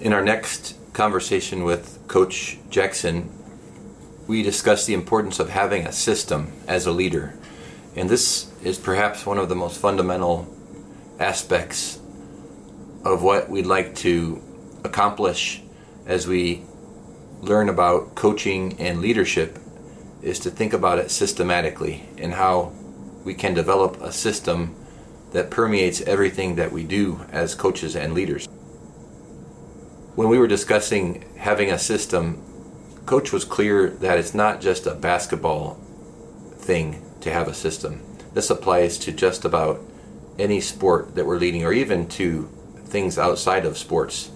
[0.00, 3.28] In our next conversation with Coach Jackson,
[4.28, 7.34] we discuss the importance of having a system as a leader.
[7.96, 10.46] And this is perhaps one of the most fundamental
[11.18, 11.98] aspects
[13.04, 14.40] of what we'd like to
[14.84, 15.62] accomplish
[16.06, 16.62] as we
[17.40, 19.58] learn about coaching and leadership
[20.22, 22.72] is to think about it systematically and how
[23.24, 24.76] we can develop a system
[25.32, 28.48] that permeates everything that we do as coaches and leaders.
[30.18, 32.42] When we were discussing having a system,
[33.06, 35.74] Coach was clear that it's not just a basketball
[36.56, 38.02] thing to have a system.
[38.34, 39.80] This applies to just about
[40.36, 42.50] any sport that we're leading, or even to
[42.86, 44.32] things outside of sports.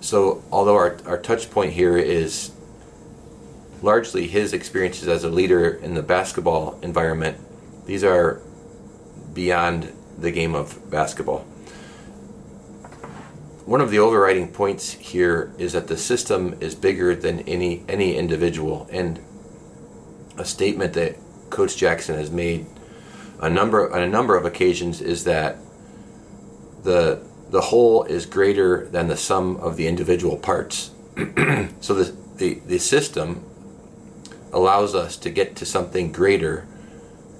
[0.00, 2.50] So, although our, our touch point here is
[3.80, 7.38] largely his experiences as a leader in the basketball environment,
[7.86, 8.42] these are
[9.32, 11.46] beyond the game of basketball.
[13.68, 18.16] One of the overriding points here is that the system is bigger than any any
[18.16, 19.20] individual, and
[20.38, 21.16] a statement that
[21.50, 22.64] Coach Jackson has made
[23.42, 25.58] a number on a number of occasions is that
[26.82, 30.92] the the whole is greater than the sum of the individual parts.
[31.80, 33.44] so the, the the system
[34.50, 36.66] allows us to get to something greater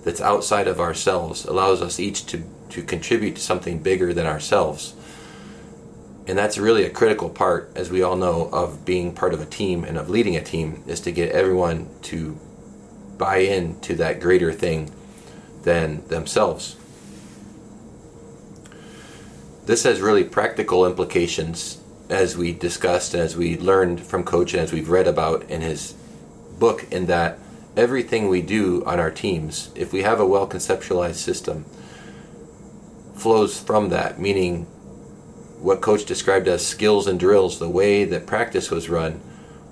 [0.04, 4.92] that's outside of ourselves, allows us each to, to contribute to something bigger than ourselves.
[6.28, 9.46] And that's really a critical part, as we all know, of being part of a
[9.46, 12.38] team and of leading a team, is to get everyone to
[13.16, 14.92] buy in to that greater thing
[15.62, 16.76] than themselves.
[19.64, 24.62] This has really practical implications as we discussed, and as we learned from Coach, and
[24.62, 25.94] as we've read about in his
[26.58, 27.38] book, in that
[27.74, 31.64] everything we do on our teams, if we have a well conceptualized system,
[33.14, 34.66] flows from that, meaning
[35.60, 39.20] what Coach described as skills and drills, the way that practice was run,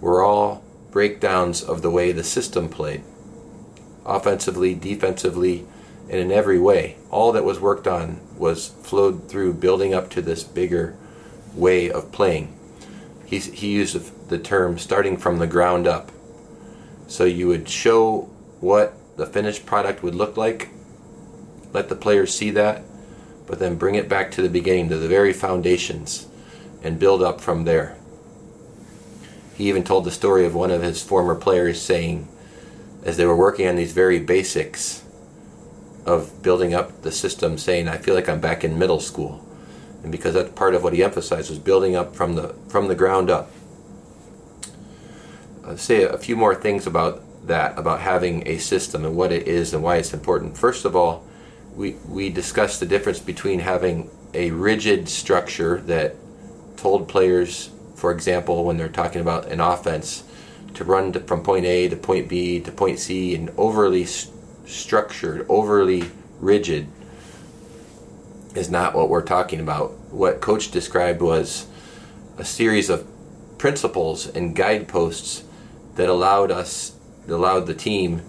[0.00, 3.02] were all breakdowns of the way the system played.
[4.04, 5.66] Offensively, defensively,
[6.08, 6.96] and in every way.
[7.10, 10.96] All that was worked on was flowed through building up to this bigger
[11.54, 12.56] way of playing.
[13.24, 16.12] He, he used the term starting from the ground up.
[17.08, 18.28] So you would show
[18.60, 20.70] what the finished product would look like,
[21.72, 22.82] let the players see that,
[23.46, 26.26] but then bring it back to the beginning, to the very foundations,
[26.82, 27.96] and build up from there.
[29.56, 32.28] He even told the story of one of his former players saying,
[33.04, 35.04] as they were working on these very basics
[36.04, 39.44] of building up the system, saying, I feel like I'm back in middle school.
[40.02, 42.94] And because that's part of what he emphasized was building up from the from the
[42.94, 43.50] ground up.
[45.64, 49.48] I'll say a few more things about that, about having a system and what it
[49.48, 50.56] is and why it's important.
[50.56, 51.24] First of all,
[51.76, 56.16] we, we discussed the difference between having a rigid structure that
[56.76, 60.24] told players, for example, when they're talking about an offense,
[60.74, 64.34] to run to, from point A to point B to point C and overly st-
[64.66, 66.04] structured, overly
[66.40, 66.88] rigid
[68.54, 69.92] is not what we're talking about.
[70.10, 71.66] What Coach described was
[72.38, 73.06] a series of
[73.58, 75.44] principles and guideposts
[75.94, 76.94] that allowed us,
[77.28, 78.22] allowed the team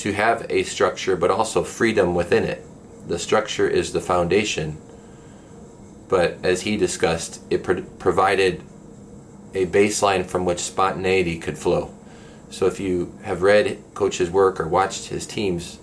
[0.00, 2.64] to have a structure, but also freedom within it.
[3.06, 4.78] The structure is the foundation,
[6.08, 8.62] but as he discussed, it pro- provided
[9.52, 11.92] a baseline from which spontaneity could flow.
[12.48, 15.78] So if you have read Coach's work or watched his teams,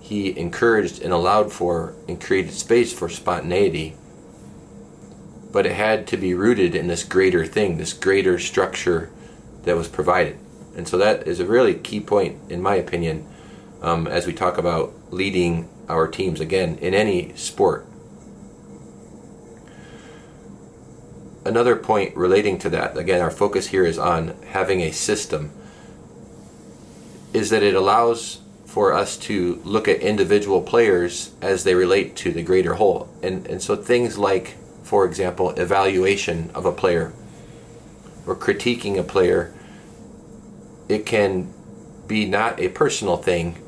[0.00, 3.94] he encouraged and allowed for and created space for spontaneity,
[5.52, 9.10] but it had to be rooted in this greater thing, this greater structure
[9.62, 10.38] that was provided.
[10.78, 13.26] And so that is a really key point, in my opinion,
[13.82, 17.84] um, as we talk about leading our teams again in any sport.
[21.44, 25.50] Another point relating to that, again, our focus here is on having a system,
[27.34, 32.30] is that it allows for us to look at individual players as they relate to
[32.30, 33.08] the greater whole.
[33.20, 37.12] And, and so things like, for example, evaluation of a player
[38.28, 39.52] or critiquing a player,
[40.88, 41.52] it can
[42.06, 43.62] be not a personal thing,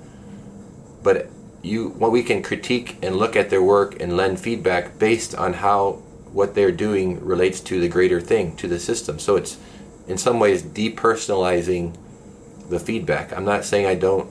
[1.02, 1.28] but
[1.62, 5.54] you what we can critique and look at their work and lend feedback based on
[5.54, 6.02] how
[6.32, 9.18] what they're doing relates to the greater thing, to the system.
[9.18, 9.58] So it's
[10.06, 11.96] in some ways depersonalizing
[12.68, 13.36] the feedback.
[13.36, 14.30] I'm not saying I don't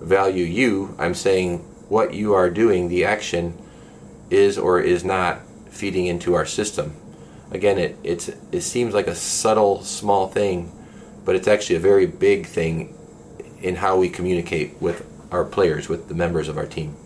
[0.00, 0.94] value you.
[0.98, 1.58] I'm saying
[1.88, 3.56] what you are doing, the action
[4.28, 5.40] is or is not
[5.70, 6.94] feeding into our system
[7.50, 10.72] again, it it's it seems like a subtle, small thing,
[11.24, 12.96] but it's actually a very big thing
[13.60, 16.96] in how we communicate with our players, with the members of our team.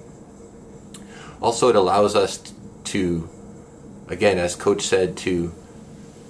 [1.40, 2.52] Also, it allows us
[2.84, 3.28] to
[4.08, 5.52] again, as Coach said, to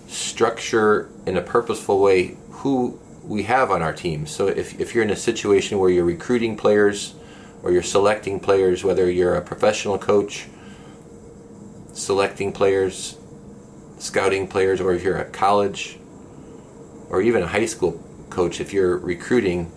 [0.06, 4.26] structure in a purposeful way who we have on our team.
[4.26, 7.14] So if, if you're in a situation where you're recruiting players
[7.62, 10.46] or you're selecting players, whether you're a professional coach,
[11.92, 13.16] selecting players,
[13.98, 15.98] scouting players, or if you're a college
[17.14, 19.70] or even a high school coach, if you're recruiting,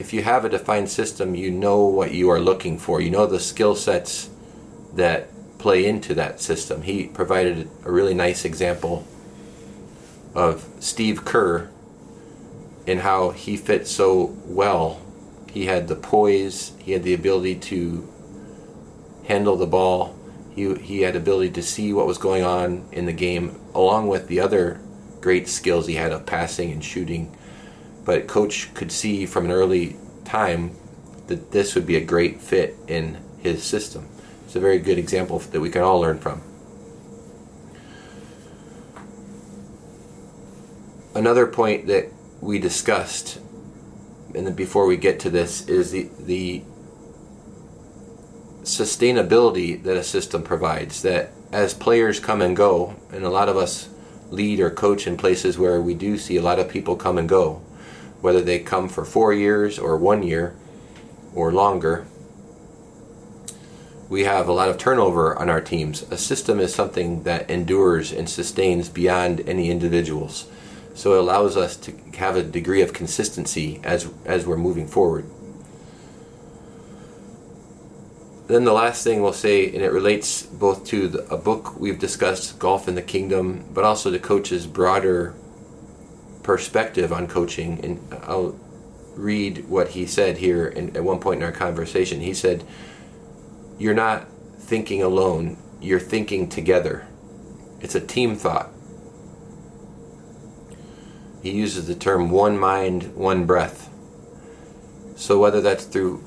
[0.00, 3.00] if you have a defined system, you know what you are looking for.
[3.00, 4.28] You know the skill sets
[4.94, 5.28] that
[5.58, 6.82] play into that system.
[6.82, 9.06] He provided a really nice example
[10.34, 11.70] of Steve Kerr
[12.88, 15.00] and how he fit so well.
[15.52, 18.12] He had the poise, he had the ability to
[19.28, 20.16] handle the ball,
[20.56, 24.26] he, he had ability to see what was going on in the game, along with
[24.26, 24.80] the other
[25.22, 27.34] great skills he had of passing and shooting.
[28.04, 30.76] But coach could see from an early time
[31.28, 34.08] that this would be a great fit in his system.
[34.44, 36.42] It's a very good example that we can all learn from.
[41.14, 42.08] Another point that
[42.40, 43.38] we discussed,
[44.34, 46.62] and before we get to this, is the the
[48.62, 51.02] sustainability that a system provides.
[51.02, 53.88] That as players come and go, and a lot of us
[54.32, 57.28] lead or coach in places where we do see a lot of people come and
[57.28, 57.60] go,
[58.20, 60.54] whether they come for four years or one year
[61.34, 62.06] or longer.
[64.08, 66.02] We have a lot of turnover on our teams.
[66.10, 70.46] A system is something that endures and sustains beyond any individuals.
[70.94, 75.24] So it allows us to have a degree of consistency as as we're moving forward.
[78.52, 81.98] Then the last thing we'll say, and it relates both to the, a book we've
[81.98, 85.34] discussed, Golf in the Kingdom, but also to coach's broader
[86.42, 87.82] perspective on coaching.
[87.82, 88.60] And I'll
[89.14, 92.20] read what he said here in, at one point in our conversation.
[92.20, 92.62] He said,
[93.78, 94.28] You're not
[94.58, 97.06] thinking alone, you're thinking together.
[97.80, 98.68] It's a team thought.
[101.42, 103.88] He uses the term one mind, one breath.
[105.16, 106.22] So, whether that's through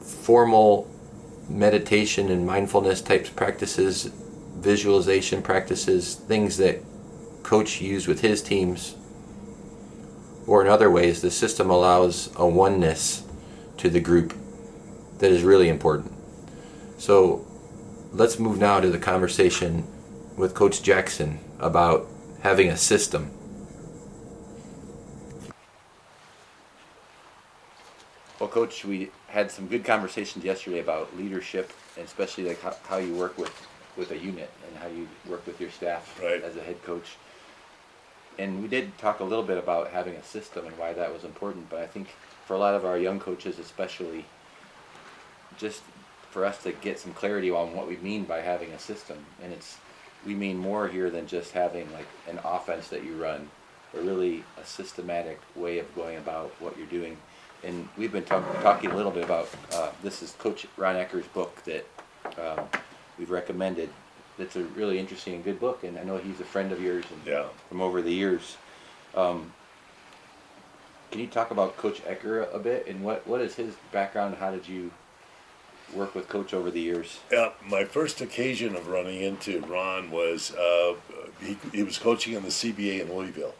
[0.00, 0.88] formal
[1.52, 4.10] meditation and mindfulness types practices,
[4.56, 6.78] visualization practices, things that
[7.42, 8.96] coach used with his teams,
[10.46, 13.24] or in other ways, the system allows a oneness
[13.76, 14.34] to the group
[15.18, 16.12] that is really important.
[16.98, 17.46] So
[18.12, 19.86] let's move now to the conversation
[20.36, 22.08] with Coach Jackson about
[22.40, 23.30] having a system.
[28.40, 32.98] Well, Coach, we had some good conversations yesterday about leadership, and especially like how, how
[32.98, 33.52] you work with,
[33.96, 36.42] with a unit and how you work with your staff Right.
[36.42, 37.16] as a head coach.
[38.38, 41.24] And we did talk a little bit about having a system and why that was
[41.24, 42.08] important, but I think
[42.46, 44.26] for a lot of our young coaches, especially,
[45.56, 45.82] just
[46.30, 49.52] for us to get some clarity on what we mean by having a system, and
[49.52, 49.78] it's
[50.26, 53.48] we mean more here than just having like an offense that you run,
[53.92, 57.16] but really a systematic way of going about what you're doing.
[57.64, 61.26] And we've been talk, talking a little bit about uh, this is Coach Ron Ekker's
[61.28, 61.86] book that
[62.38, 62.66] um,
[63.18, 63.88] we've recommended.
[64.38, 67.04] That's a really interesting and good book, and I know he's a friend of yours
[67.10, 67.44] and Yeah.
[67.68, 68.56] from over the years.
[69.14, 69.52] Um,
[71.10, 74.36] can you talk about Coach Ekker a bit and what, what is his background?
[74.36, 74.90] How did you
[75.94, 77.20] work with Coach over the years?
[77.30, 80.94] Yeah, my first occasion of running into Ron was uh,
[81.42, 83.54] he, he was coaching in the CBA in Louisville,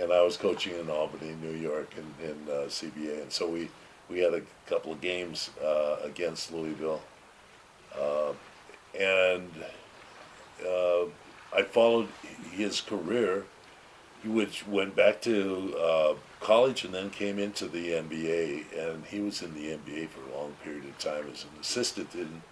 [0.00, 3.68] and I was coaching in Albany, New York, in, in uh, CBA, and so we,
[4.08, 7.02] we had a couple of games uh, against Louisville,
[7.98, 8.32] uh,
[8.98, 9.50] and
[10.66, 11.04] uh,
[11.54, 12.08] I followed
[12.50, 13.44] his career,
[14.24, 19.42] which went back to uh, college and then came into the NBA, and he was
[19.42, 22.42] in the NBA for a long period of time as an assistant in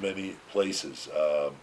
[0.00, 1.08] many places.
[1.16, 1.54] Um,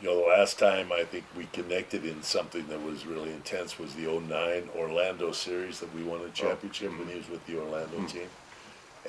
[0.00, 3.78] you know, the last time I think we connected in something that was really intense
[3.78, 7.58] was the 09 Orlando series that we won a championship when he was with the
[7.58, 8.28] Orlando team.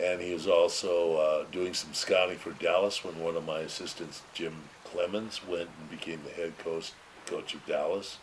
[0.02, 4.24] And he was also uh, doing some scouting for Dallas when one of my assistants,
[4.34, 4.54] Jim
[4.86, 6.94] Cleamons, went and became the head coach,
[7.28, 8.18] coach of Dallas.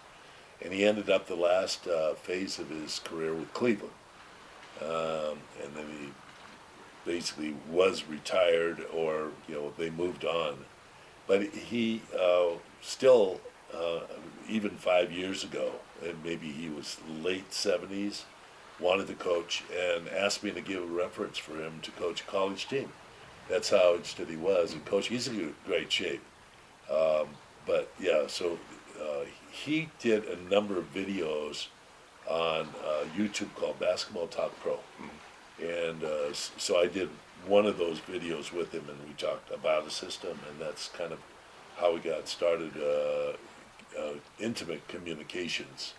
[0.60, 3.92] And he ended up the last uh, phase of his career with Cleveland.
[4.80, 6.08] Um, and then he
[7.04, 10.56] basically was retired or, you know, they moved on.
[11.26, 13.40] But he uh, still,
[13.74, 14.00] uh,
[14.48, 15.72] even five years ago,
[16.04, 18.22] and maybe he was late 70s,
[18.78, 22.24] wanted to coach and asked me to give a reference for him to coach a
[22.24, 22.90] college team.
[23.48, 25.16] That's how interested he was in coaching.
[25.16, 26.22] He's in great shape.
[26.90, 27.28] Um,
[27.66, 28.58] but yeah, so
[29.00, 31.68] uh, he did a number of videos
[32.28, 34.78] on uh, YouTube called Basketball Talk Pro.
[35.60, 37.08] And uh, so I did
[37.46, 41.12] one of those videos with him, and we talked about a system, and that's kind
[41.12, 41.18] of
[41.76, 43.32] how we got started, uh,
[43.98, 45.94] uh, intimate communications,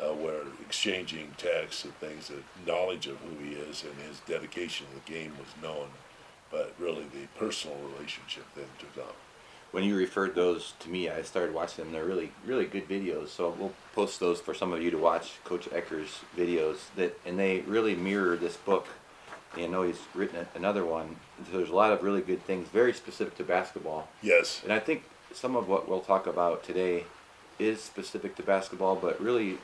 [0.00, 4.86] uh, where exchanging texts and things, the knowledge of who he is and his dedication
[4.86, 5.88] to the game was known,
[6.50, 9.23] but really the personal relationship then took off.
[9.74, 11.92] When you referred those to me, I started watching them.
[11.92, 13.30] They're really, really good videos.
[13.30, 15.32] So we'll post those for some of you to watch.
[15.42, 18.86] Coach Ekker's videos that, and they really mirror this book.
[19.56, 21.16] And I know he's written another one.
[21.50, 24.06] So there's a lot of really good things, very specific to basketball.
[24.22, 25.02] Yes, And I think
[25.32, 27.02] some of what we'll talk about today
[27.58, 29.58] is specific to basketball, but really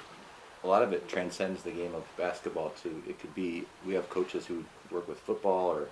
[0.64, 3.00] a lot of it transcends the game of basketball too.
[3.08, 5.86] It could be we have coaches who work with football or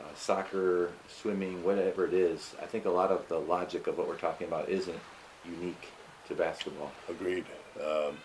[0.00, 2.54] uh, soccer, swimming, whatever it is.
[2.62, 4.98] I think a lot of the logic of what we're talking about isn't
[5.44, 5.88] unique
[6.28, 6.92] to basketball.
[7.08, 7.44] agreed.
[7.80, 8.16] Um,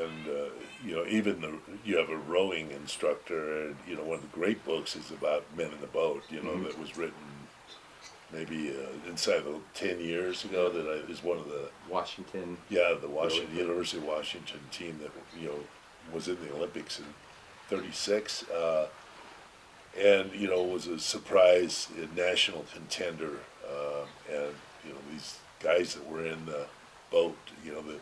[0.00, 0.44] and uh,
[0.84, 1.52] you know, even the,
[1.84, 5.44] you have a rowing instructor, and you know, one of the great books is about
[5.56, 6.22] men in the boat.
[6.30, 7.14] You know, that was written
[8.32, 10.70] maybe uh, inside of ten years ago.
[10.70, 13.62] That I, is one of the Washington, Yeah, the Washington Really?
[13.66, 15.10] University of Washington team that
[15.40, 15.58] you know
[16.12, 17.06] was in the Olympics in
[17.68, 18.86] '36, uh,
[19.98, 24.54] and you know was a surprise national contender, uh, and
[24.84, 26.66] you know these guys that were in the
[27.10, 28.00] boat, you know that.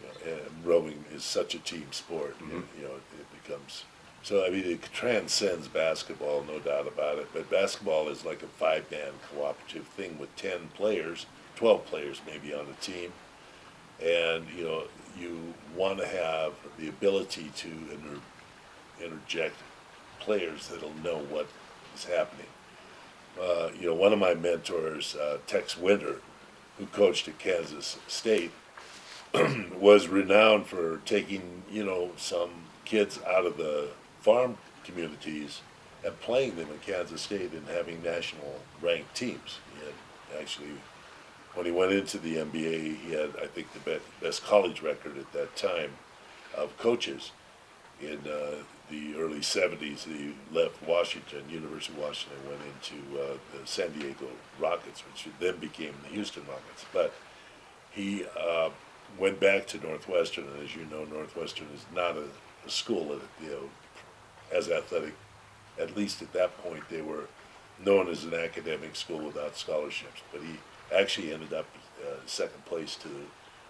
[0.00, 3.84] You know, and rowing is such a team sport, and, you know, it, it becomes
[4.22, 4.46] so.
[4.46, 7.28] I mean, it transcends basketball, no doubt about it.
[7.34, 12.66] But basketball is like a five-man cooperative thing with ten players, twelve players maybe on
[12.66, 13.12] a team,
[14.02, 14.84] and you know
[15.18, 18.22] you want to have the ability to inter-
[19.04, 19.56] interject
[20.20, 21.48] players that'll know what
[21.94, 22.46] is happening.
[23.40, 26.16] Uh, you know, one of my mentors, uh, Tex Winter,
[26.78, 28.52] who coached at Kansas State,
[29.78, 32.50] was renowned for taking you know some
[32.84, 33.88] kids out of the
[34.20, 35.60] farm communities
[36.04, 39.58] and playing them in Kansas State and having national ranked teams.
[39.74, 40.72] He had actually
[41.54, 45.32] when he went into the NBA, he had, I think, the best, college record at
[45.32, 45.90] that time
[46.56, 47.32] of coaches.
[48.00, 53.66] In uh, the early 70s, he left Washington, University of Washington, went into uh, the
[53.66, 54.26] San Diego
[54.58, 56.84] Rockets, which then became the Houston Rockets.
[56.92, 57.14] But
[57.90, 58.70] he uh,
[59.18, 62.24] went back to Northwestern, and as you know, Northwestern is not a,
[62.66, 63.70] a school that, you know,
[64.52, 65.14] as athletic,
[65.78, 67.28] at least at that point, they were
[67.84, 70.20] known as an academic school without scholarships.
[70.32, 70.58] But he
[70.94, 71.66] actually ended up
[72.04, 73.08] uh, second place to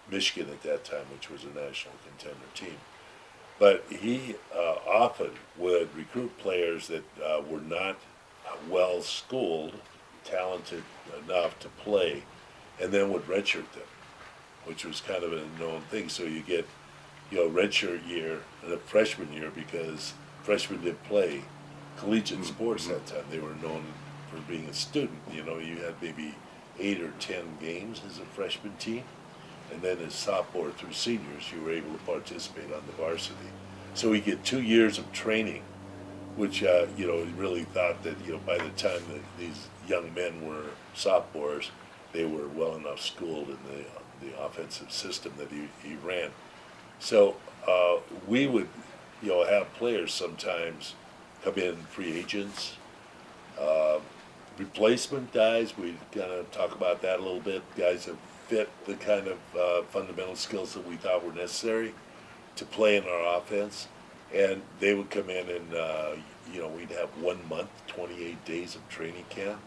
[0.09, 2.77] Michigan at that time, which was a national contender team.
[3.61, 7.97] But he uh, often would recruit players that uh, were not
[8.67, 9.75] well schooled,
[10.23, 10.83] talented
[11.23, 12.23] enough to play,
[12.81, 13.83] and then would redshirt them,
[14.65, 16.09] which was kind of a known thing.
[16.09, 16.65] So you get,
[17.29, 21.43] you know, redshirt year and a freshman year because freshmen didn't play
[21.97, 23.25] collegiate sports that time.
[23.29, 23.83] They were known
[24.31, 25.19] for being a student.
[25.31, 26.33] You know, you had maybe
[26.79, 29.03] eight or ten games as a freshman team,
[29.71, 33.37] and then as sophomore through seniors, you were able to participate on the varsity.
[33.93, 35.63] So we get two years of training,
[36.35, 40.13] which uh, you know really thought that you know by the time that these young
[40.13, 41.71] men were sophomores,
[42.13, 43.85] they were well enough schooled in the
[44.21, 46.29] the offensive system that he, he ran.
[46.99, 47.35] So
[47.67, 47.97] uh,
[48.27, 48.67] we would,
[49.21, 50.95] you know, have players sometimes
[51.43, 52.75] come in free agents,
[53.59, 53.99] uh,
[54.57, 55.77] replacement guys.
[55.77, 57.63] We kind of talk about that a little bit.
[57.75, 58.15] Guys that
[58.51, 61.93] fit the kind of uh, fundamental skills that we thought were necessary
[62.57, 63.87] to play in our offense,
[64.35, 66.11] and they would come in and uh,
[66.51, 69.57] you know we'd have one month, 28 days of training camp,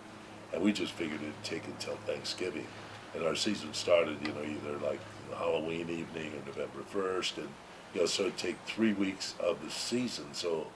[0.52, 2.66] and we just figured it'd take until Thanksgiving,
[3.14, 5.00] and our season started you know either like
[5.34, 7.48] Halloween evening or November 1st, and
[7.94, 10.26] you know so it'd take three weeks of the season.
[10.34, 10.66] So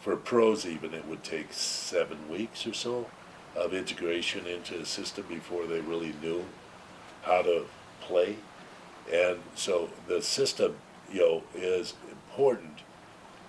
[0.00, 3.10] for pros even it would take seven weeks or so
[3.54, 6.46] of integration into the system before they really knew
[7.22, 7.66] how to
[8.00, 8.36] play.
[9.12, 10.76] And so the system,
[11.12, 12.80] you know, is important,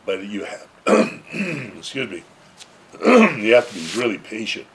[0.05, 0.67] but you have,
[1.77, 2.23] excuse me,
[3.05, 4.67] you have to be really patient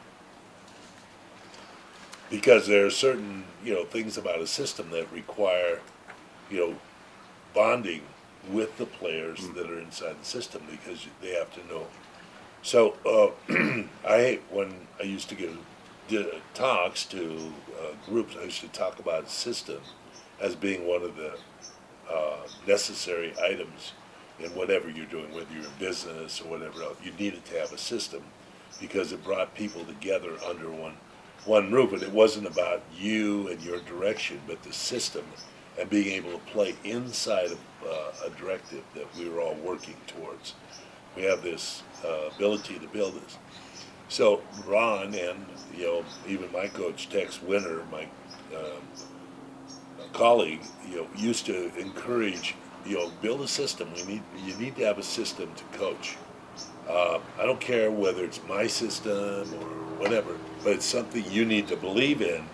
[2.31, 5.81] because there are certain, you know, things about a system that require,
[6.51, 6.75] you know,
[7.55, 8.03] bonding
[8.51, 11.87] with the players that are inside the system because they have to know.
[12.63, 13.31] So uh,
[14.07, 15.57] I hate when I used to give
[16.09, 18.37] di- talks to uh, groups.
[18.39, 19.81] I used to talk about system
[20.41, 21.35] as being one of the
[22.11, 23.93] uh, necessary items
[24.39, 26.97] in whatever you're doing, whether you're in business or whatever else.
[27.03, 28.23] You needed to have a system
[28.81, 30.97] because it brought people together under one
[31.45, 35.25] one roof, and it wasn't about you and your direction, but the system
[35.79, 39.97] and being able to play inside of uh, a directive that we were all working
[40.07, 40.55] towards.
[41.17, 43.37] We have this uh, ability to build this.
[44.09, 45.47] So Ron and
[45.77, 48.03] you know even my coach Tex Winter, my
[48.55, 48.83] um,
[50.13, 52.55] colleague, you know, used to encourage,
[52.87, 53.93] you know, build a system.
[53.95, 56.17] We need you need to have a system to coach.
[56.89, 59.67] Uh, I don't care whether it's my system or
[59.99, 62.45] whatever, but it's something you need to believe in,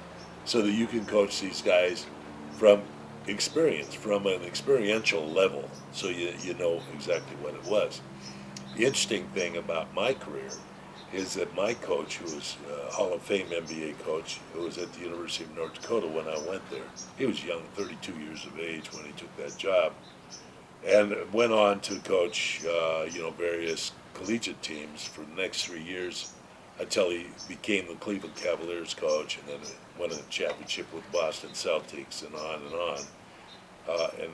[0.44, 2.06] so that you can coach these guys
[2.52, 2.82] from
[3.26, 8.00] experience, from an experiential level, so you you know exactly what it was.
[8.76, 10.50] The interesting thing about my career
[11.12, 14.92] is that my coach, who was a Hall of Fame NBA coach, who was at
[14.92, 16.84] the University of North Dakota when I went there,
[17.18, 19.92] he was young, 32 years of age when he took that job,
[20.86, 25.82] and went on to coach, uh, you know, various collegiate teams for the next three
[25.82, 26.32] years
[26.78, 32.24] until he became the Cleveland Cavaliers coach and then won a championship with Boston Celtics
[32.24, 32.98] and on and on.
[33.88, 34.30] Uh, and,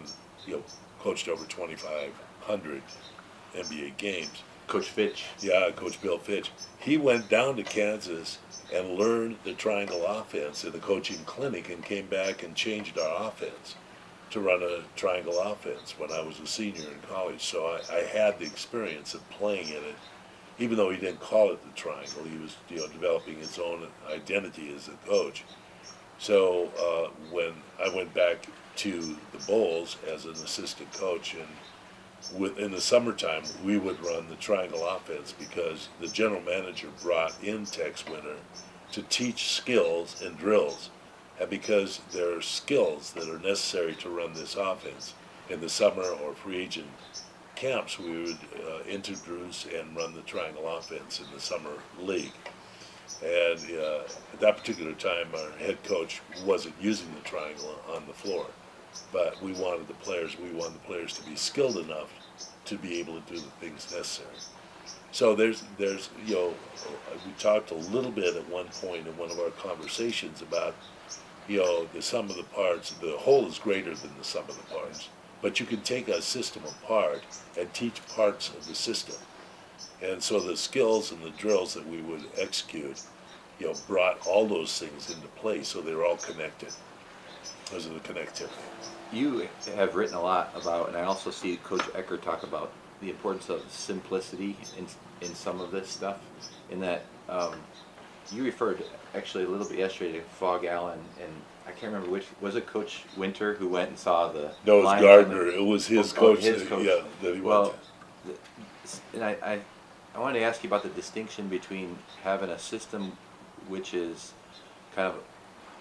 [0.47, 0.63] you know,
[1.01, 2.83] coached over 2,500
[3.57, 4.43] NBA games.
[4.67, 5.25] Coach Fitch.
[5.41, 6.51] Yeah, Coach Bill Fitch.
[6.79, 8.39] He went down to Kansas
[8.75, 13.29] and learned the triangle offense in the coaching clinic and came back and changed our
[13.29, 13.77] offense
[14.31, 17.45] to run a triangle offense when I was a senior in college.
[17.45, 19.97] So I, I had the experience of playing in it,
[20.59, 22.25] even though he didn't call it the triangle.
[22.25, 25.45] He was, you know, developing his own identity as a coach.
[26.19, 28.47] So uh, when I went back
[28.77, 31.47] to the Bulls as an assistant coach and
[32.35, 37.43] with, in the summertime, we would run the triangle offense because the general manager brought
[37.43, 38.37] in Tex Winter
[38.93, 40.91] to teach skills and drills,
[41.41, 45.15] and because there are skills that are necessary to run this offense.
[45.49, 46.89] In the summer or free agent
[47.55, 51.71] camps, we would uh, introduce and run the triangle offense in the summer
[52.01, 52.33] league.
[53.23, 54.01] And uh,
[54.33, 58.47] at that particular time, our head coach wasn't using the triangle on the floor
[59.13, 62.09] but we wanted the players, we wanted the players to be skilled enough
[62.67, 64.29] to be able to do the things necessary.
[65.13, 66.55] So there's, there's, you know,
[67.25, 70.75] we talked a little bit at one point in one of our conversations about,
[71.49, 72.91] you know, the sum of the parts.
[72.91, 75.09] The whole is greater than the sum of the parts,
[75.41, 77.23] but you can take a system apart
[77.59, 79.17] and teach parts of the system.
[80.03, 83.01] And so the skills and the drills that we would execute,
[83.59, 86.73] you know, brought all those things into place, so they were all connected
[87.67, 88.49] because of the connectivity.
[89.13, 93.11] You have written a lot about, and I also see Coach Ekker talk about the
[93.11, 94.87] importance of simplicity in,
[95.21, 96.19] in some of this stuff.
[96.71, 97.55] In that um,
[98.33, 98.83] you referred
[99.15, 101.31] actually a little bit yesterday to Phog Allen, and
[101.67, 104.53] I can't remember which was it Coach Winter who went and saw the.
[104.65, 105.45] No, it was Gardner.
[105.45, 106.41] the- It was his Oh, coach.
[106.41, 106.87] his that- coach.
[106.87, 107.75] Yeah, that he Well,
[108.25, 108.39] went
[109.15, 109.61] and I, I,
[110.15, 113.13] I wanted to ask you about the distinction between having a system
[113.69, 114.33] which is
[114.95, 115.23] kind of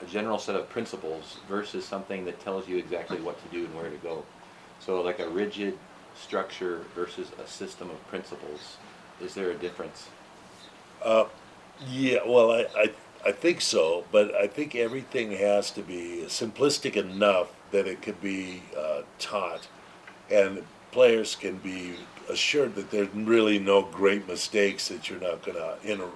[0.01, 3.75] a general set of principles versus something that tells you exactly what to do and
[3.75, 4.23] where to go.
[4.79, 5.77] So like a rigid
[6.15, 8.77] structure versus a system of principles,
[9.21, 10.09] is there a difference?
[11.03, 11.25] Uh,
[11.87, 12.91] yeah, well, I, I,
[13.25, 18.21] I think so, but I think everything has to be simplistic enough that it could
[18.21, 19.67] be uh, taught,
[20.31, 21.93] and players can be
[22.29, 26.11] assured that there's really no great mistakes that you're not going to, you know,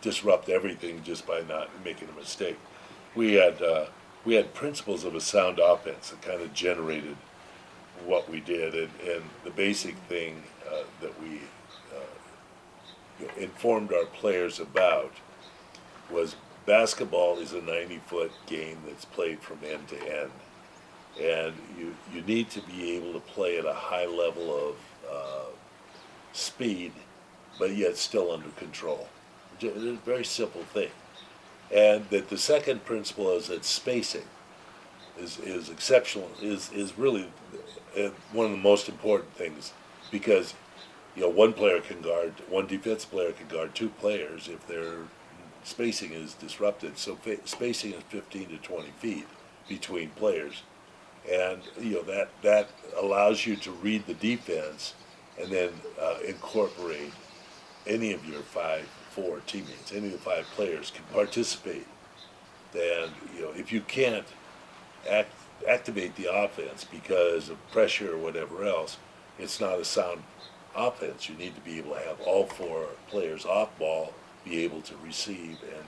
[0.00, 2.58] disrupt everything just by not making a mistake.
[3.14, 3.86] We had uh,
[4.24, 7.16] we had principles of a sound offense that kind of generated
[8.06, 11.40] what we did, and, and the basic thing uh, that we
[13.22, 15.12] know, informed our players about
[16.10, 20.30] was basketball is a 90 foot game that's played from end to end.
[21.20, 24.76] And you, you need to be able to play at a high level of
[25.10, 25.50] uh,
[26.32, 26.92] speed,
[27.58, 29.08] but yet still under control.
[29.60, 30.90] It's a very simple thing.
[31.72, 34.26] And that the second principle is that spacing
[35.18, 37.28] is, is exceptional, is, is really
[37.98, 39.72] uh, one of the most important things
[40.10, 40.54] because
[41.14, 44.96] you know, one player can guard, one defense player can guard two players if their
[45.64, 46.98] spacing is disrupted.
[46.98, 49.26] So fa- spacing is 15 to 20 feet
[49.68, 50.62] between players,
[51.30, 54.94] and you know that that allows you to read the defense
[55.40, 57.12] and then uh, incorporate
[57.86, 61.86] any of your five, four teammates, any of the five players can participate.
[62.74, 64.26] And you know, if you can't
[65.08, 65.32] act,
[65.68, 68.96] activate the offense because of pressure or whatever else,
[69.38, 70.22] it's not a sound
[70.74, 71.28] offense.
[71.28, 74.94] You need to be able to have all four players off ball be able to
[75.04, 75.84] receive and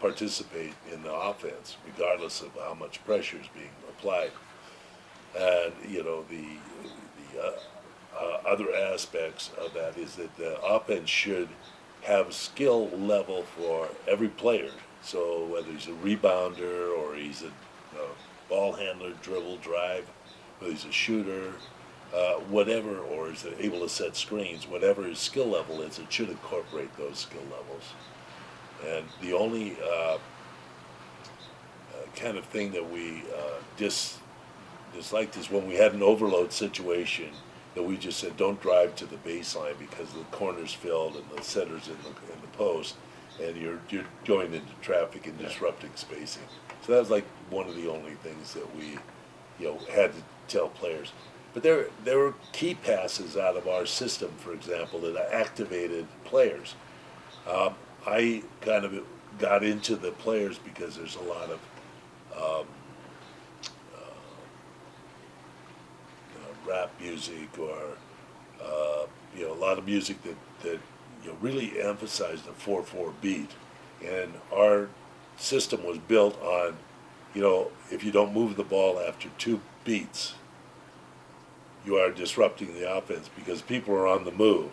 [0.00, 4.30] participate in the offense, regardless of how much pressure is being applied.
[5.36, 6.44] And you know the
[7.32, 7.52] the uh,
[8.18, 11.48] uh, other aspects of that is that the offense should
[12.04, 14.70] have skill level for every player.
[15.02, 17.48] So whether he's a rebounder or he's a
[17.98, 18.06] uh,
[18.48, 20.08] ball handler, dribble, drive,
[20.58, 21.52] whether he's a shooter,
[22.14, 26.30] uh, whatever, or is able to set screens, whatever his skill level is, it should
[26.30, 27.94] incorporate those skill levels.
[28.86, 30.18] And the only uh, uh,
[32.16, 34.18] kind of thing that we uh, dis
[34.94, 37.30] disliked is when we had an overload situation
[37.74, 41.42] that we just said don't drive to the baseline because the corner's filled and the
[41.42, 42.96] center's in the in the post,
[43.42, 46.44] and you're you're going into traffic and disrupting spacing.
[46.82, 48.98] So that was like one of the only things that we,
[49.58, 51.12] you know, had to tell players.
[51.54, 56.74] But there there were key passes out of our system, for example, that activated players.
[57.50, 57.74] Um,
[58.06, 59.04] I kind of
[59.38, 61.60] got into the players because there's a lot of
[62.36, 62.66] um,
[63.94, 63.98] uh,
[66.66, 67.96] rap music or
[68.62, 70.78] uh, you know a lot of music that that
[71.22, 73.50] you know really emphasized the four four beat,
[74.04, 74.88] and our
[75.36, 76.76] system was built on
[77.34, 80.34] you know if you don't move the ball after two beats,
[81.84, 84.70] you are disrupting the offense because people are on the move.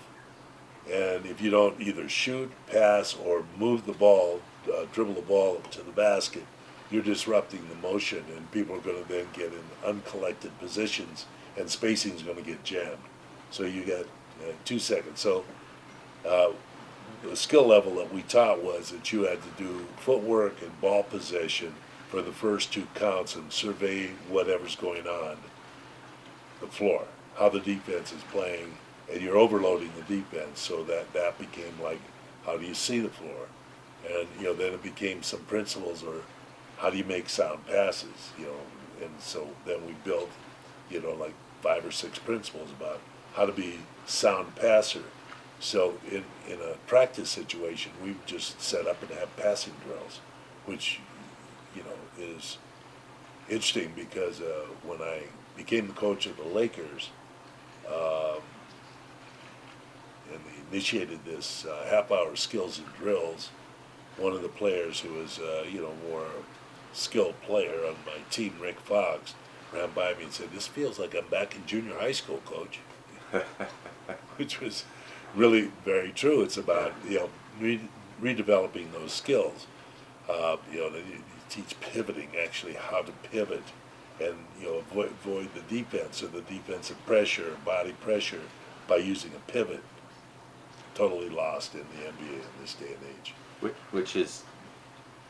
[0.91, 5.61] And if you don't either shoot, pass, or move the ball, uh, dribble the ball
[5.71, 6.43] to the basket,
[6.89, 11.25] you're disrupting the motion, and people are going to then get in uncollected positions,
[11.57, 12.97] and spacing is going to get jammed.
[13.51, 15.19] So you got uh, two seconds.
[15.19, 15.43] So
[16.27, 16.51] uh,
[17.23, 21.03] the skill level that we taught was that you had to do footwork and ball
[21.03, 21.73] possession
[22.09, 25.37] for the first two counts and survey whatever's going on
[26.59, 27.05] the floor,
[27.37, 28.77] how the defense is playing,
[29.11, 30.59] and you're overloading the defense.
[30.59, 31.99] So that that became like,
[32.45, 33.47] how do you see the floor?
[34.09, 36.21] And you know, then it became some principles or
[36.77, 38.31] how do you make sound passes?
[38.37, 40.29] You know, and so then we built,
[40.91, 42.99] you know, like five or six principles about
[43.33, 45.03] how to be sound passer.
[45.59, 50.19] So in in a practice situation, we've just set up and have passing drills,
[50.65, 50.99] which
[51.75, 52.57] you know is
[53.49, 55.23] interesting because uh, when I
[55.55, 57.09] became the coach of the Lakers,
[57.87, 58.41] um,
[60.31, 63.49] and they initiated this uh, half-hour skills and drills.
[64.17, 66.27] One of the players who was, uh, you know, more
[66.93, 69.33] skilled player on my team, Rick Fox,
[69.73, 72.79] ran by me and said, "This feels like I'm back in junior high school, coach,"
[74.37, 74.85] which was
[75.35, 76.41] really very true.
[76.41, 77.29] It's about you know
[77.59, 77.89] re-
[78.21, 79.67] redeveloping those skills.
[80.29, 83.63] Uh, you know, you, you teach pivoting, actually how to pivot
[84.21, 88.41] and you know avoid, avoid the defense or the defensive pressure, body pressure,
[88.87, 89.83] by using a pivot.
[90.93, 93.33] Totally lost in the NBA in this day and age.
[93.61, 94.43] Which, which is,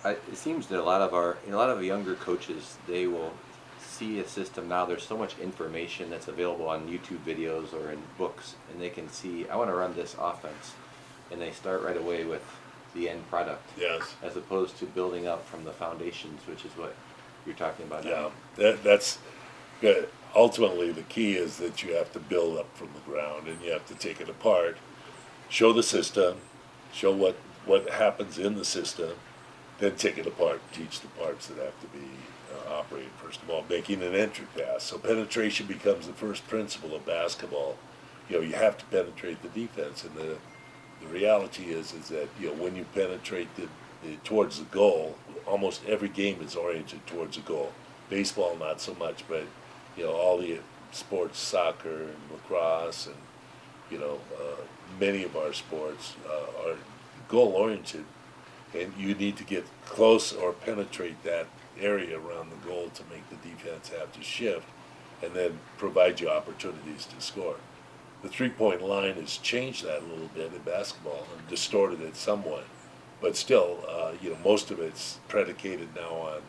[0.03, 3.31] I, it seems that a lot of our, a lot of younger coaches, they will
[3.81, 4.85] see a system now.
[4.85, 9.09] There's so much information that's available on YouTube videos or in books, and they can
[9.09, 10.73] see, I want to run this offense,
[11.31, 12.43] and they start right away with
[12.93, 14.15] the end product, Yes.
[14.21, 16.93] as opposed to building up from the foundations, which is what
[17.45, 18.03] you're talking about.
[18.05, 18.31] Yeah, now.
[18.57, 19.17] that, that's
[19.79, 20.09] good.
[20.35, 23.71] Ultimately, the key is that you have to build up from the ground and you
[23.71, 24.77] have to take it apart,
[25.49, 26.37] show the system,
[26.93, 29.11] show what, what happens in the system,
[29.79, 32.05] then take it apart, teach the parts that have to be
[32.51, 34.83] uh, operated first of all, making an entry pass.
[34.83, 37.77] So penetration becomes the first principle of basketball.
[38.29, 40.37] You know, you have to penetrate the defense, and the
[41.01, 43.67] the reality is is that you know when you penetrate the,
[44.03, 47.71] the towards the goal, almost every game is oriented towards a goal.
[48.09, 49.45] Baseball, not so much, but
[49.97, 50.59] you know all the
[50.91, 53.15] sports, soccer and lacrosse, and
[53.89, 54.61] you know uh,
[54.99, 56.75] many of our sports uh, are
[57.27, 58.05] goal oriented,
[58.77, 61.47] and you need to get close or penetrate that
[61.79, 64.67] area around the goal to make the defense have to shift,
[65.23, 67.55] and then provide you opportunities to score.
[68.23, 72.65] The three-point line has changed that a little bit in basketball and distorted it somewhat
[73.21, 76.41] but still, uh, you know, most of it's predicated now on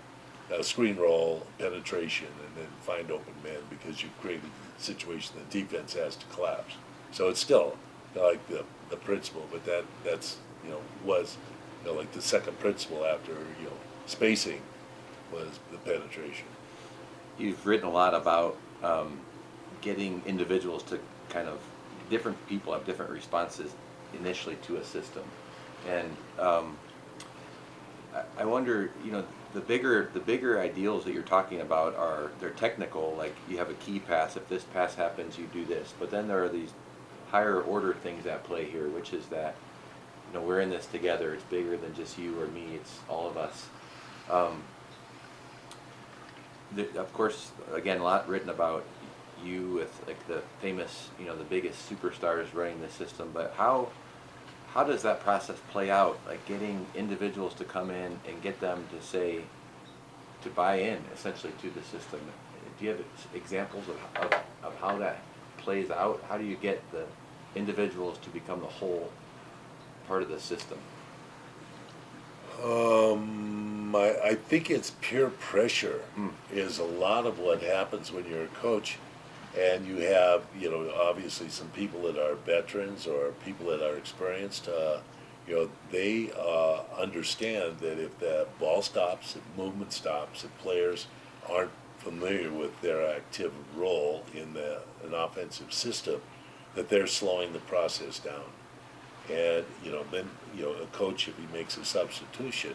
[0.52, 5.61] uh, screen roll, penetration, and then find open men because you've created a situation the
[5.61, 6.74] defense has to collapse.
[7.12, 7.76] So it's still
[8.16, 11.37] like the, the principle, but that that's you know was
[11.85, 14.62] you know like the second principle after you know spacing
[15.33, 16.47] was the penetration.
[17.38, 19.21] You've written a lot about um,
[19.81, 21.61] getting individuals to kind of
[22.11, 23.75] different people have different responses
[24.14, 25.25] initially to a system,
[25.88, 26.77] and um,
[28.38, 32.51] I, wonder, you know, the bigger the bigger ideals that you're talking about are they're
[32.51, 34.37] technical, like you have a key pass.
[34.37, 35.95] If this pass happens, you do this.
[35.99, 36.73] But then there are these
[37.31, 39.57] higher order things at play here, which is that
[40.29, 41.35] you know we're in this together.
[41.35, 42.75] It's bigger than just you or me.
[42.75, 43.66] It's all of us.
[44.31, 44.62] Um,
[46.74, 48.85] the, of course, again, a lot written about
[49.44, 53.30] you with like the famous, you know, the biggest superstars running the system.
[53.32, 53.88] But how
[54.72, 56.18] how does that process play out?
[56.26, 59.42] Like getting individuals to come in and get them to say
[60.42, 62.20] to buy in essentially to the system.
[62.78, 63.00] Do you have
[63.35, 64.32] examples of, of,
[64.62, 65.20] of how that
[65.58, 66.22] plays out?
[66.28, 67.04] How do you get the
[67.54, 69.11] individuals to become the whole
[70.08, 70.78] part of the system?
[72.64, 76.00] Um, my, I think it's peer pressure
[76.50, 78.98] is a lot of what happens when you're a coach.
[79.59, 83.96] And you have, you know, obviously some people that are veterans or people that are
[83.98, 85.00] experienced, uh,
[85.46, 91.07] you know, they, uh, understand that if the ball stops, if movement stops, if players
[91.50, 96.22] aren't familiar with their active role in the, an offensive system,
[96.74, 98.48] that they're slowing the process down.
[99.31, 102.72] And, you know, then, you know, a coach, if he makes a substitution,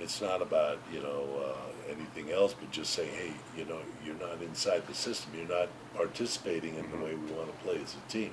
[0.00, 4.16] it's not about, you know, uh, anything else, but just saying, hey, you know, you're
[4.16, 7.94] not inside the system, you're not participating in the way we want to play as
[7.94, 8.32] a team.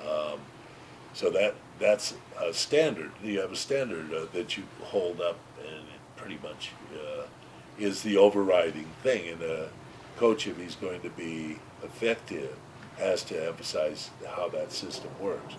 [0.00, 0.40] Um,
[1.12, 5.74] so that, that's a standard, you have a standard uh, that you hold up and
[5.74, 7.24] it pretty much, uh,
[7.78, 9.28] is the overriding thing.
[9.32, 9.68] And a
[10.16, 12.56] coach, if he's going to be effective,
[12.98, 15.54] has to emphasize how that system works.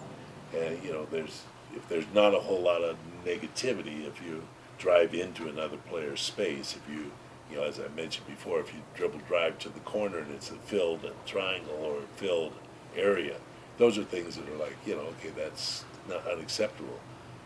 [0.56, 1.44] And, you know, there's,
[1.76, 4.44] if there's not a whole lot of negativity, if you
[4.82, 7.12] drive into another player's space, if you,
[7.52, 10.50] you know, as I mentioned before, if you dribble drive to the corner and it's
[10.50, 12.54] a filled triangle or a filled
[12.98, 13.36] area,
[13.78, 17.00] those are things that are like, you know, okay, that's not unacceptable.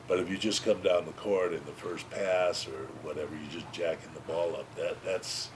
[0.08, 3.62] But if you just come down the court in the first pass or whatever, you're
[3.62, 5.50] just jacking the ball up, that, that's,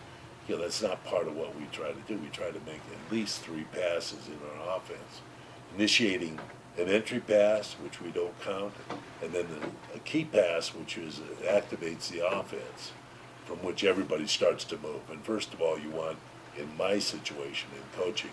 [0.48, 2.18] you know, that's not part of what we try to do.
[2.18, 5.22] We try to make at least three passes in our offense.
[5.76, 6.40] Initiating
[6.80, 8.74] an entry pass, which we don't count,
[9.22, 12.94] and then the, a key pass, which is, activates the offense,
[13.46, 15.02] from which everybody starts to move.
[15.12, 16.18] And first of all, you want,
[16.58, 18.32] in my situation in coaching,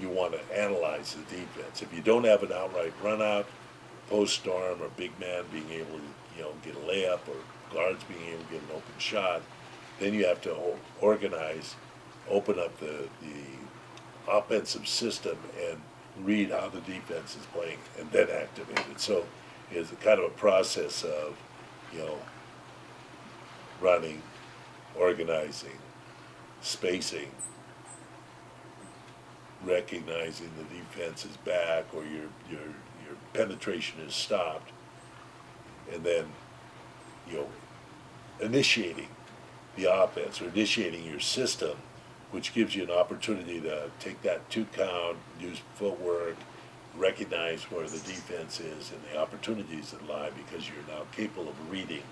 [0.00, 1.82] you want to analyze the defense.
[1.82, 3.46] If you don't have an outright run out,
[4.08, 8.04] post storm, or big man being able to, you know, get a layup, or guards
[8.04, 9.42] being able to get an open shot,
[9.98, 10.56] then you have to
[11.00, 11.74] organize,
[12.30, 15.36] open up the, the offensive system
[15.68, 15.80] and
[16.24, 19.00] read how the defense is playing and then activate it.
[19.00, 19.24] So
[19.70, 21.36] it's kind of a process of,
[21.92, 22.18] you know,
[23.80, 24.22] running,
[24.96, 25.78] organizing,
[26.60, 27.30] spacing,
[29.64, 32.60] recognizing the defense is back or your, your,
[33.04, 34.70] your penetration is stopped,
[35.92, 36.26] and then,
[37.30, 37.48] you know,
[38.40, 39.08] initiating
[39.76, 41.76] the offense or initiating your system,
[42.30, 46.36] which gives you an opportunity to take that two count, use footwork,
[46.96, 51.70] recognize where the defense is and the opportunities that lie because you're now capable of
[51.70, 52.02] reading.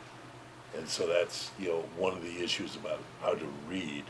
[0.77, 4.05] And so that's, you know, one of the issues about how to read,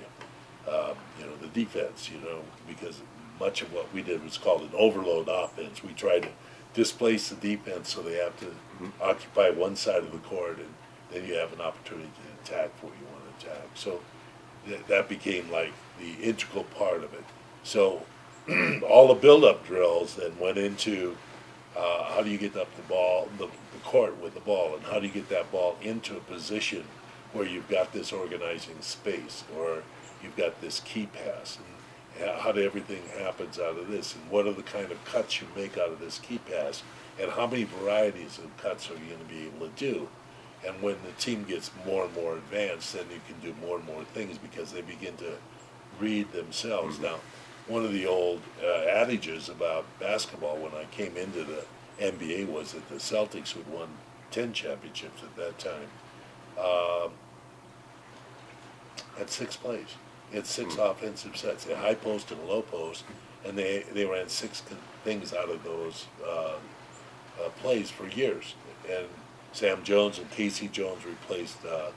[0.69, 3.01] um, you know, the defense, you know, because
[3.41, 5.83] much of what we did was called an overload offense.
[5.83, 6.29] We tried to
[6.75, 8.53] displace the defense so they have to
[9.01, 10.73] occupy one side of the court and
[11.11, 13.65] then you have an opportunity to attack what you want to attack.
[13.75, 14.01] So
[14.69, 17.25] that, that became like the integral part of it.
[17.63, 18.03] So
[18.89, 21.17] all the build-up drills then went into
[21.77, 24.85] uh, how do you get up the ball, the, the court with the ball, and
[24.85, 26.85] how do you get that ball into a position
[27.33, 29.83] where you've got this organizing space, or
[30.23, 31.59] you've got this key pass,
[32.19, 35.41] and how do everything happens out of this, and what are the kind of cuts
[35.41, 36.83] you make out of this key pass,
[37.21, 40.09] and how many varieties of cuts are you going to be able to do?
[40.67, 43.87] And when the team gets more and more advanced, then you can do more and
[43.87, 45.33] more things because they begin to
[46.01, 46.99] read themselves.
[46.99, 47.17] Now,
[47.67, 51.65] one of the old uh, adages about basketball when I came into the
[52.01, 53.89] NBA was that the Celtics had won
[54.31, 55.89] 10 championships at that time.
[56.59, 57.13] Um,
[59.19, 59.95] at six plays.
[60.31, 63.05] They had six offensive sets, a high post and a low post,
[63.45, 64.63] and they, they ran six
[65.05, 66.57] things out of those uh,
[67.43, 68.55] uh, plays for years.
[68.91, 69.07] And
[69.53, 70.69] Sam Jones and K.C.
[70.69, 71.91] Jones replaced uh,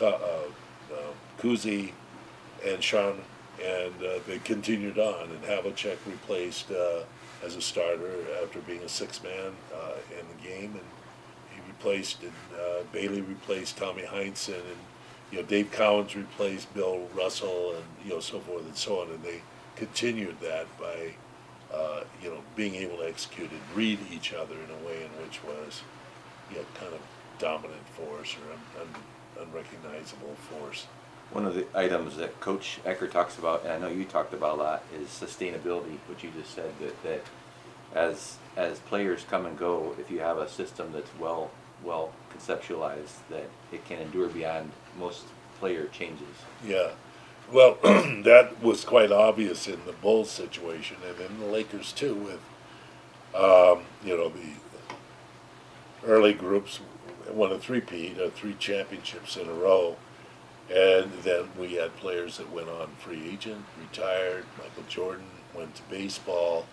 [0.00, 0.48] uh, uh,
[1.38, 1.92] Cousy
[2.66, 3.20] and Sean,
[3.62, 5.30] and uh, they continued on.
[5.30, 7.00] And Havlicek replaced uh,
[7.44, 10.84] as a starter after being a six-man uh, in the game, and
[11.50, 14.80] he replaced and uh, Bailey replaced Tommy Heinsohn, and
[15.30, 19.10] you know Dave Cowens replaced Bill Russell, and you know so forth and so on.
[19.10, 19.42] And they
[19.76, 21.14] continued that by
[21.74, 25.10] uh, you know being able to execute and read each other in a way in
[25.24, 25.82] which was
[26.50, 27.00] you know kind of
[27.38, 30.86] dominant force or un- un- unrecognizable force.
[31.32, 34.58] One of the items that Coach Ekker talks about, and I know you talked about
[34.58, 37.22] a lot, is sustainability, which you just said that, that
[37.94, 41.50] as as players come and go, if you have a system that's well
[41.84, 45.24] well conceptualized, that it can endure beyond most
[45.58, 46.26] player changes.
[46.64, 46.90] Yeah.
[47.52, 52.40] Well, that was quite obvious in the Bulls situation and in the Lakers too with,
[53.34, 54.96] um, you know, the
[56.06, 56.80] early groups
[57.30, 59.96] won a three-peat, uh, three championships in a row.
[60.70, 64.44] And then we had players that went on free agent, retired.
[64.56, 66.66] Michael Jordan went to baseball,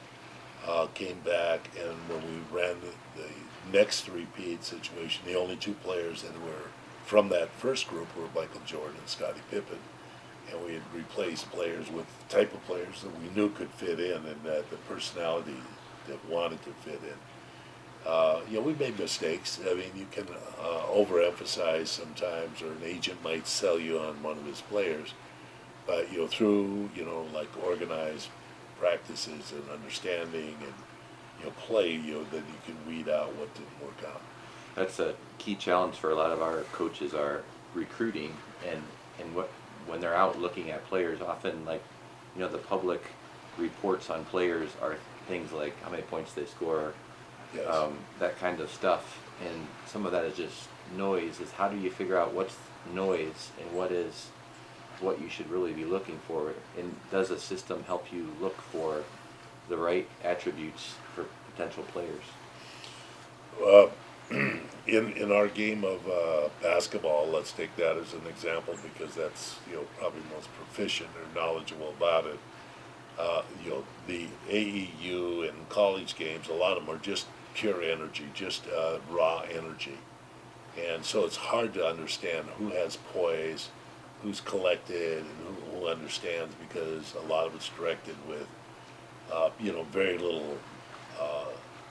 [0.67, 5.73] uh, came back, and when we ran the, the next three-peat situation, the only two
[5.73, 6.69] players that were
[7.05, 9.79] from that first group were Michael Jordan and Scottie Pippen,
[10.51, 13.99] and we had replaced players with the type of players that we knew could fit
[13.99, 15.55] in and that the personality
[16.07, 17.17] that wanted to fit in.
[18.07, 19.59] Uh, you know, we made mistakes.
[19.69, 20.27] I mean, you can
[20.61, 25.13] uh, overemphasize sometimes, or an agent might sell you on one of his players.
[25.85, 28.29] But you know, through you know, like organized
[28.79, 30.73] practices and understanding and
[31.39, 34.21] you know, play, you know, then you can weed out what didn't work out.
[34.75, 37.43] That's a key challenge for a lot of our coaches are
[37.73, 38.35] recruiting
[38.67, 38.81] and
[39.19, 39.49] and what
[39.85, 41.83] when they're out looking at players often like
[42.35, 43.03] you know the public
[43.57, 44.95] reports on players are
[45.27, 46.93] things like how many points they score
[47.55, 47.67] Yes.
[47.67, 51.77] um, that kind of stuff and some of that is just noise is how do
[51.77, 52.55] you figure out what's
[52.93, 54.27] noise and what is
[54.99, 59.03] what you should really be looking for and does a system help you look for
[59.69, 62.23] the right attributes for potential players
[63.63, 63.87] Uh,
[64.87, 69.57] in in our game of uh, basketball, let's take that as an example because that's
[69.69, 72.39] you know probably most proficient or knowledgeable about it.
[73.19, 77.25] Uh, you know the AAU and college games, a lot of them are just
[77.57, 79.97] pure energy, just uh, raw energy,
[80.77, 83.69] and so it's hard to understand who has poise,
[84.21, 85.27] who's collected, and
[85.71, 88.47] who, who understands because a lot of it's directed with
[89.33, 90.57] uh, you know very little
[91.19, 91.45] uh,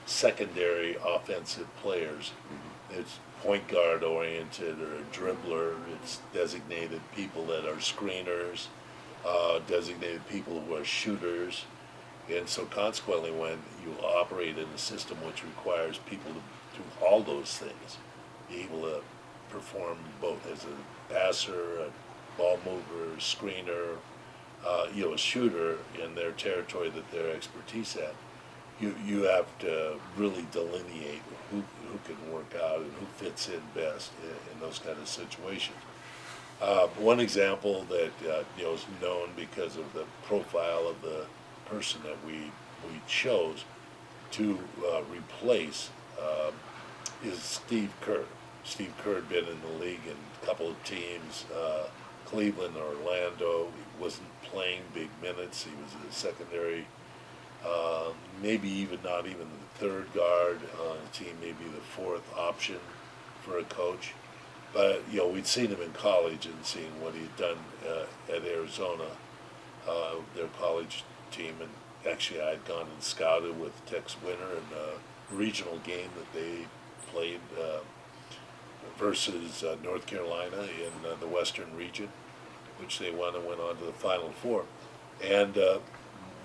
[0.05, 2.31] secondary offensive players.
[2.89, 5.75] It's point guard oriented or a dribbler.
[6.01, 8.67] It's designated people that are screeners,
[9.25, 11.65] uh, designated people who are shooters.
[12.29, 17.21] And so consequently, when you operate in a system which requires people to do all
[17.21, 17.97] those things,
[18.49, 19.01] be able to
[19.49, 23.97] perform both as a passer, a ball mover, screener,
[24.65, 28.13] uh, you know, a shooter in their territory that they're expertise at,
[28.79, 33.61] you, you have to really delineate who, who can work out and who fits in
[33.73, 35.77] best in, in those kind of situations.
[36.61, 41.25] Uh, one example that uh, you know is known because of the profile of the
[41.69, 42.51] person that we
[42.83, 43.65] we chose
[44.31, 45.89] to uh, replace
[46.21, 46.53] um,
[47.23, 48.23] is Steve Kerr.
[48.63, 51.87] Steve Kerr had been in the league in a couple of teams, uh,
[52.25, 53.65] Cleveland, Orlando.
[53.65, 55.63] He wasn't playing big minutes.
[55.63, 56.85] He was a secondary
[57.65, 62.77] uh, maybe even not even the third guard on a team, maybe the fourth option
[63.41, 64.13] for a coach.
[64.73, 68.45] But you know, we'd seen him in college and seen what he'd done uh, at
[68.45, 69.05] Arizona,
[69.87, 71.69] uh, their college team, and
[72.09, 76.67] actually I had gone and scouted with Tex Winter in a regional game that they
[77.11, 77.79] played uh,
[78.97, 82.09] versus uh, North Carolina in uh, the Western region,
[82.79, 84.65] which they won and went on to the Final Four.
[85.23, 85.79] And uh,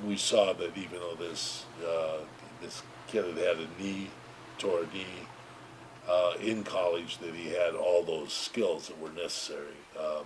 [0.07, 2.19] we saw that even though this uh,
[2.61, 4.11] this kid had had a knee,
[4.59, 5.27] tore a knee
[6.09, 9.77] uh, in college, that he had all those skills that were necessary.
[9.99, 10.25] Um,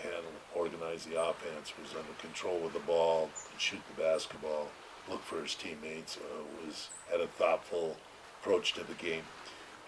[0.00, 4.68] handle, organize the offense, was under control with the ball, could shoot the basketball,
[5.08, 7.96] look for his teammates, uh, was had a thoughtful
[8.40, 9.22] approach to the game.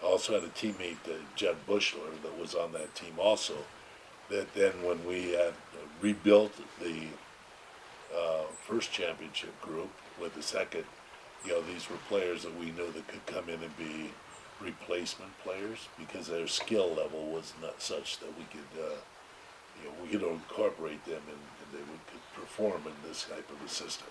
[0.03, 3.55] Also had a teammate, uh, Jud Buechler, that was on that team also.
[4.29, 5.53] That then when we had
[6.01, 7.07] rebuilt the
[8.15, 10.85] uh, first championship group with the second,
[11.45, 14.11] you know, these were players that we knew that could come in and be
[14.61, 18.95] replacement players because their skill level was not such that we could, uh,
[19.81, 21.99] you know, we could incorporate them and, and they would
[22.33, 24.07] perform in this type of a system.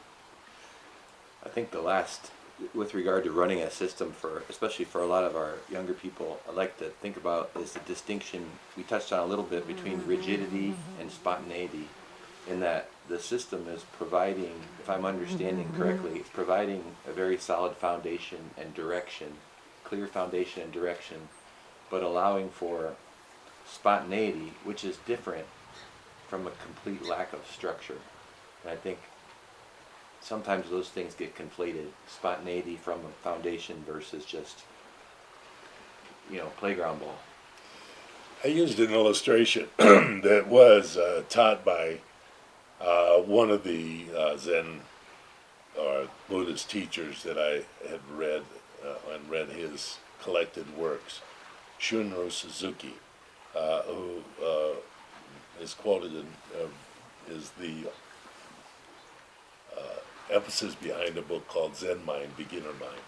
[1.44, 2.31] I think the last,
[2.74, 6.40] with regard to running a system for, especially for a lot of our younger people,
[6.48, 8.46] I like to think about is the distinction
[8.77, 10.11] we touched on a little bit between mm-hmm.
[10.11, 11.00] rigidity mm-hmm.
[11.00, 11.88] and spontaneity,
[12.48, 15.83] in that the system is providing, if I'm understanding mm-hmm.
[15.83, 19.35] correctly, it's providing a very solid foundation and direction,
[19.83, 21.29] clear foundation and direction,
[21.90, 22.94] but allowing for
[23.66, 25.46] spontaneity, which is different
[26.35, 27.99] from a complete lack of structure.
[28.64, 28.99] And I think
[30.20, 31.87] sometimes those things get conflated.
[32.09, 34.64] Spontaneity from a foundation versus just,
[36.29, 37.14] you know, playground ball.
[38.43, 42.01] I used an illustration that was uh, taught by
[42.80, 44.80] uh, one of the uh, Zen
[45.78, 48.43] or Buddhist teachers that I had read
[48.85, 51.20] uh, and read his collected works,
[51.78, 52.95] Shunryu Suzuki,
[53.57, 54.74] uh, who uh,
[55.61, 56.26] is quoted in
[56.61, 56.68] uh,
[57.30, 57.88] is the
[59.76, 60.00] uh,
[60.30, 63.02] emphasis behind a book called Zen Mind, Beginner Mind.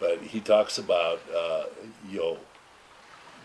[0.00, 1.64] But he talks about uh,
[2.10, 2.38] you know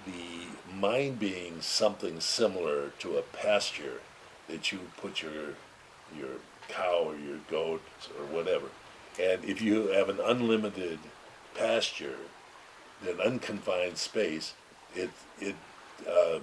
[0.06, 4.02] the mind being something similar to a pasture
[4.48, 5.56] that you put your
[6.18, 6.38] your
[6.68, 7.82] cow or your goat
[8.18, 8.68] or whatever.
[9.20, 11.00] And if you have an unlimited
[11.56, 12.16] pasture,
[13.08, 14.54] an unconfined space,
[14.96, 15.56] it it
[16.08, 16.40] uh,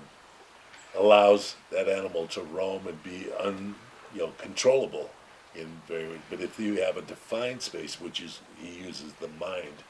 [0.94, 3.74] allows that animal to roam and be un,
[4.14, 5.10] you know, controllable
[5.54, 9.82] in very, but if you have a defined space, which is, he uses the mind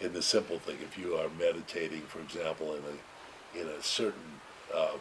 [0.00, 4.40] in the simple thing, if you are meditating, for example, in a, in a certain,
[4.74, 4.96] uh,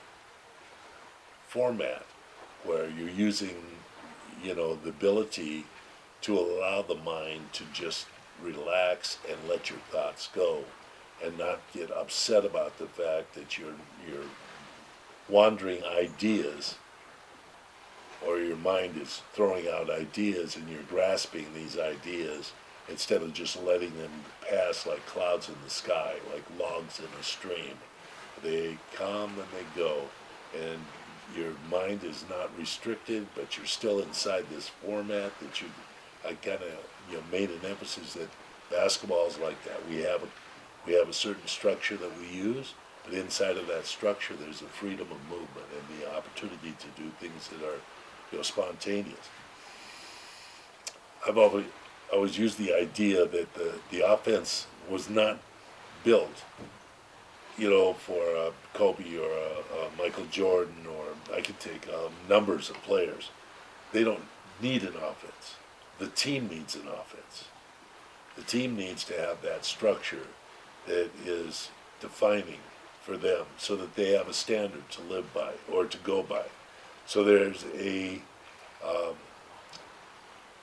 [1.50, 2.06] format
[2.64, 3.56] where you're using,
[4.44, 5.66] you know, the ability
[6.22, 8.06] to allow the mind to just
[8.42, 10.64] relax and let your thoughts go
[11.24, 13.74] and not get upset about the fact that you're
[14.08, 14.30] you're
[15.30, 16.76] wandering ideas
[18.26, 22.52] or your mind is throwing out ideas and you're grasping these ideas
[22.90, 24.12] instead of just letting them
[24.50, 27.78] pass like clouds in the sky, like logs in a stream.
[28.44, 30.02] They come and they go,
[30.60, 30.80] and
[31.36, 35.68] your mind is not restricted, but you're still inside this format that you.
[36.26, 36.72] I kind of
[37.10, 38.30] you know made an emphasis that
[38.70, 39.88] basketball is like that.
[39.90, 40.28] We have a
[40.86, 42.74] we have a certain structure that we use,
[43.10, 47.10] but inside of that structure, there's a freedom of movement and the opportunity to do
[47.20, 47.80] things that are
[48.32, 49.30] you know spontaneous.
[51.28, 51.66] I've always
[52.14, 55.40] always used the idea that the the offense was not
[56.04, 56.44] built
[57.58, 62.14] you know, for uh, Kobe or uh, uh, Michael Jordan, or I could take um,
[62.30, 63.32] numbers of players.
[63.92, 64.24] They don't
[64.62, 65.56] need an offense.
[65.98, 67.46] The team needs an offense.
[68.38, 70.28] The team needs to have that structure
[70.88, 72.60] that is defining
[73.10, 76.46] for them so that they have a standard to live by or to go by.
[77.08, 78.22] So there's a
[78.86, 79.16] um,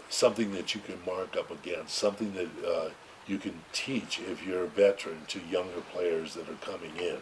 [0.09, 2.91] something that you can mark up against, something that uh,
[3.27, 7.19] you can teach if you're a veteran to younger players that are coming in.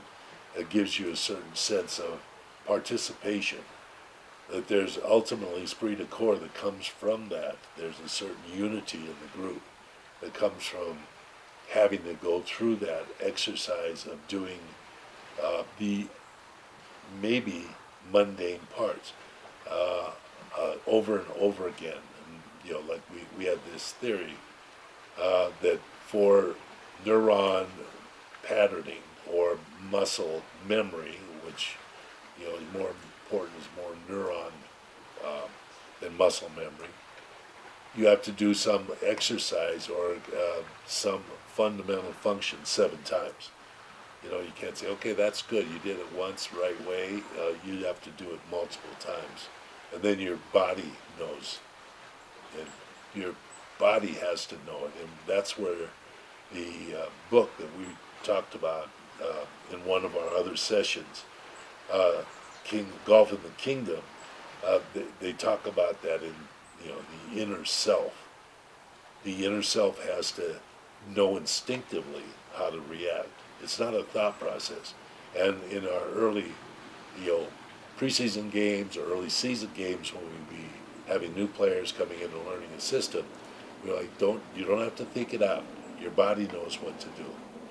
[0.55, 2.21] It gives you a certain sense of
[2.67, 3.61] participation.
[4.53, 7.57] That there's ultimately esprit de corps that comes from that.
[7.79, 9.63] There's a certain unity in the group
[10.21, 10.99] that comes from
[11.71, 14.59] having to go through that exercise of doing
[15.43, 16.07] uh, the
[17.21, 17.67] maybe
[18.13, 19.13] mundane parts
[19.71, 20.11] uh,
[20.59, 21.99] uh, over and over again.
[22.27, 24.35] And, you know, like we, we had this theory
[25.21, 26.55] uh, that for
[27.05, 27.67] neuron
[28.43, 29.59] patterning or
[29.91, 31.77] muscle memory, which
[32.39, 32.91] you know is more
[33.25, 34.53] important is more neuron
[35.25, 35.49] uh,
[36.01, 36.89] than muscle memory.
[37.97, 43.51] You have to do some exercise or uh, some fundamental function seven times.
[44.25, 45.67] You know, you can't say, okay, that's good.
[45.69, 47.23] You did it once right way.
[47.39, 49.49] Uh, you have to do it multiple times,
[49.93, 51.59] and then your body knows,
[52.59, 52.67] and
[53.15, 53.35] your
[53.79, 55.91] body has to know it, and that's where
[56.53, 57.85] the uh, book that we
[58.23, 58.89] talked about
[59.23, 61.25] uh, in one of our other sessions,
[61.93, 62.23] uh,
[62.65, 64.01] King Golf in the Kingdom,
[64.67, 66.35] uh, they, they talk about that in
[66.83, 66.99] you know
[67.33, 68.13] the inner self.
[69.23, 70.57] The inner self has to
[71.15, 73.29] know instinctively how to react.
[73.65, 74.93] It's not a thought process.
[75.35, 76.53] And in our early,
[77.19, 77.47] you know,
[77.99, 80.65] preseason games or early season games when we be
[81.09, 83.25] having new players coming in and learning a system,
[83.83, 85.65] we're like, don't you don't have to think it out.
[85.99, 87.25] Your body knows what to do.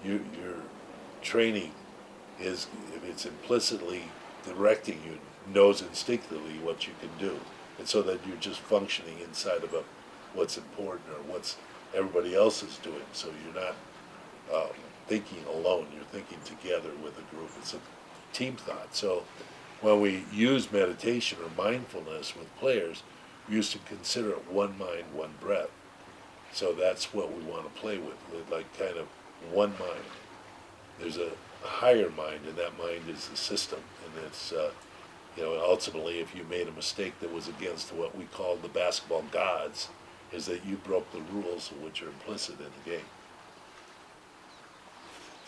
[0.03, 0.55] You, your
[1.21, 1.71] training
[2.39, 2.65] is
[2.95, 4.01] if it's implicitly
[4.43, 5.19] directing you,
[5.53, 7.39] knows instinctively what you can do,
[7.77, 9.83] and so that you're just functioning inside of a,
[10.33, 11.57] what's important or what's
[11.93, 13.05] everybody else is doing.
[13.13, 13.75] So you're not
[14.51, 14.67] uh,
[15.07, 15.87] thinking alone.
[15.95, 17.49] You're thinking together with a group.
[17.57, 17.79] It's a
[18.33, 18.95] team thought.
[18.95, 19.23] So
[19.81, 23.03] when we use meditation or mindfulness with players,
[23.47, 25.69] we used to consider it one mind, one breath.
[26.53, 28.15] So that's what we want to play with,
[28.51, 29.07] like kind of
[29.51, 30.03] one mind.
[30.99, 31.31] There's a
[31.63, 34.71] higher mind, and that mind is the system, and it's uh,
[35.35, 38.69] you know ultimately if you made a mistake that was against what we call the
[38.69, 39.89] basketball gods,
[40.31, 43.05] is that you broke the rules which are implicit in the game.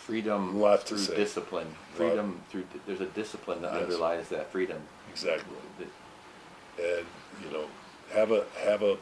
[0.05, 1.15] Freedom Lot to through say.
[1.15, 1.67] discipline.
[1.95, 3.83] Freedom through there's a discipline that Yes.
[3.83, 4.81] underlies that freedom.
[5.09, 5.55] Exactly.
[5.79, 7.05] That- and
[7.43, 7.65] you know
[8.13, 8.97] have a have a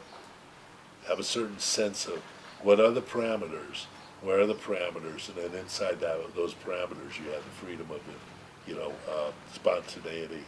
[1.06, 2.22] have a certain sense of
[2.62, 3.84] what are the parameters
[4.22, 8.00] where are the parameters and then inside that those parameters you have the freedom of
[8.06, 10.44] the you know uh, spontaneity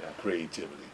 [0.00, 0.08] Yeah.
[0.22, 0.88] creativity